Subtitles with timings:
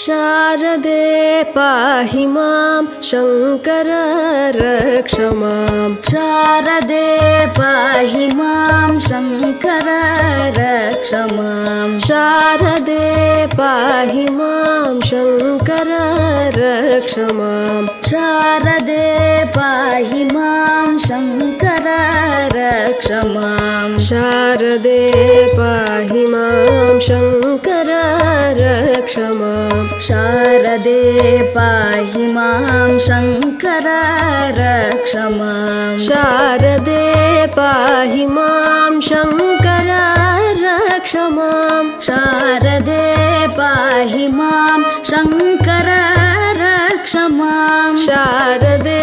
[0.00, 3.88] शारदे पाहि मां शङ्कर
[4.56, 7.08] रक्ष मां शारदे
[7.58, 9.90] पाहि मां शङ्कर
[10.58, 13.04] रक्ष मां शारदे
[13.58, 15.92] पाहि मां शङ्कर
[16.56, 19.04] रक्ष मां शारदे
[19.58, 21.92] पाहि मां शङ्कर
[22.56, 24.98] रक्ष मां शारदे
[25.60, 27.49] पाहि मां शङ्कर
[29.00, 31.02] रक्ष मां शारदे
[31.52, 33.86] पाहि मां शङ्कर
[34.56, 37.04] रक्ष मां शारदे
[37.56, 39.88] पाहि मां शङ्कर
[40.64, 43.00] रक्ष मां शारदे
[43.60, 45.90] पाहि मां शङ्कर
[46.60, 49.00] रक्ष मां शारदे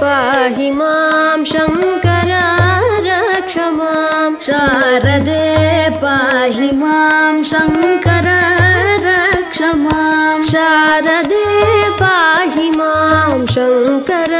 [0.00, 2.32] पाहि मां शङ्कर
[3.10, 5.44] रक्ष मां शारदे
[6.02, 8.32] पाहि मां शङ्कर
[10.54, 11.46] शारदे
[12.00, 14.32] पाहि मां शङ्कर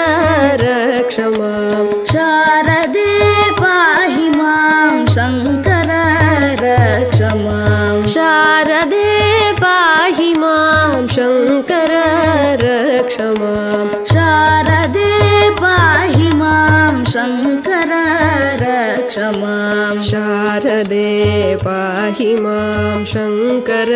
[0.61, 3.07] रक्ष मां शारदे
[3.61, 5.91] पाहि मां शङ्कर
[6.63, 9.03] रक्ष मां शारदे
[9.63, 11.95] पाहि मां शङ्कर
[12.63, 15.11] रक्ष मां शारदे
[15.63, 17.74] पाहि मां शङ्कर
[19.15, 23.91] रक्ष मां शारदे पाहि मां शङ्कर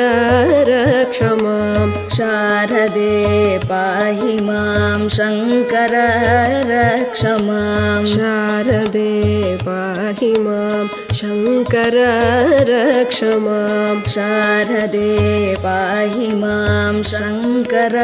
[0.69, 5.95] रक्ष मां शारदे पाहि मां शङ्कर
[6.71, 9.11] रक्ष मां शारदे
[9.65, 10.87] पाहि मां
[11.23, 11.99] शङ्कर
[12.71, 15.11] रक्ष मां शारदे
[15.67, 17.99] पाहि मां शङ्कर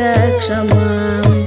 [0.00, 1.39] रक्ष माम्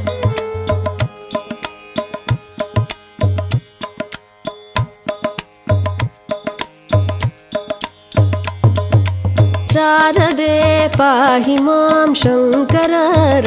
[9.83, 12.93] शारदे पाहि मां शङ्कर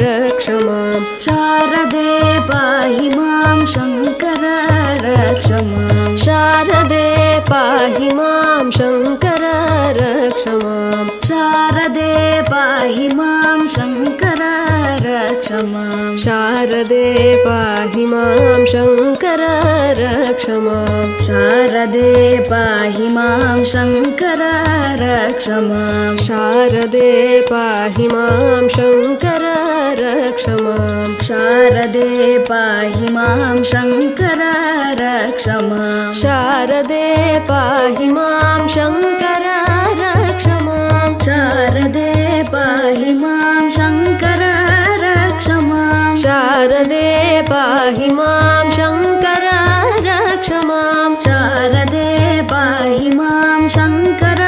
[0.01, 2.11] रक्ष मां शारदे
[2.49, 4.43] पाहि मां शङ्कर
[5.05, 7.01] रक्ष मां शारदे
[7.49, 9.45] पाहि मां शङ्कर
[9.99, 12.11] रक्ष मां शारदे
[12.51, 14.43] पाहि मां शङ्कर
[15.07, 17.05] रक्ष मां शारदे
[17.47, 19.43] पाहि मां शङ्कर
[19.99, 22.09] रक्ष मां शारदे
[22.49, 24.41] पाहि मां शङ्कर
[25.01, 27.09] रक्ष मां शारदे
[27.49, 29.45] पाहि मां शङ्कर
[30.01, 32.11] रक्ष मां शारदे
[32.49, 34.43] पाहि मां शङ्कर
[35.01, 37.03] रक्ष मां शारदे
[37.49, 39.47] पाहि मां शङ्कर
[40.03, 42.11] रक्ष मां शारदे
[42.53, 44.45] पाहि मां शङ्कर
[45.07, 47.05] रक्ष मां शारदे
[47.51, 49.47] पाहि मां शङ्कर
[50.37, 54.41] रक्ष मां शारदे पाहि मां शङ्कर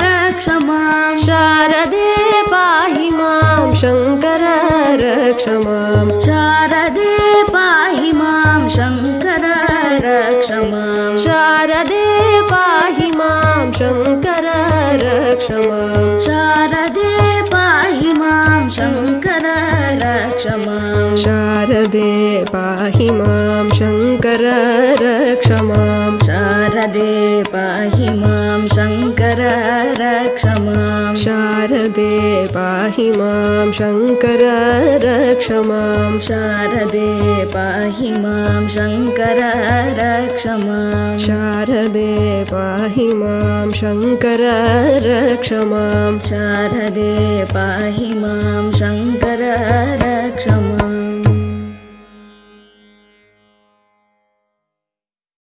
[0.00, 2.06] रक्ष मां। शारदे
[2.52, 4.44] पाहि मां शङ्कर
[5.02, 7.12] रक्ष मां। शारदे
[7.54, 9.46] पाहि मां शङ्कर
[10.06, 12.02] रक्ष मां। शारदे
[12.50, 14.50] पाहि मां शङ्कर
[15.04, 17.14] रक्ष मां। शारदे
[17.54, 19.46] पाहि मां शङ्कर
[20.02, 20.87] रक्ष मां
[21.18, 24.42] शारदे पाहि मां शङ्कर
[25.02, 29.40] रक्ष मां। शारदे पाहि मां शङ्कर
[30.00, 34.44] रक्ष मां। शारदे पाहि मां शङ्कर
[35.04, 37.10] रक्ष मां। शारदे
[37.54, 39.42] पाहि मां शङ्कर
[40.00, 44.44] रक्ष मां। शारदे पाहि मां शङ्कर
[45.08, 49.42] रक्ष मां। शारदे पाहि मां शङ्कर
[50.04, 50.77] रक्ष मां